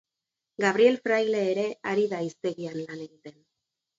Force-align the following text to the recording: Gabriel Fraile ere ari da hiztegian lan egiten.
Gabriel 0.63 0.95
Fraile 1.03 1.41
ere 1.51 1.67
ari 1.93 2.07
da 2.13 2.21
hiztegian 2.29 2.79
lan 2.87 3.07
egiten. 3.07 3.39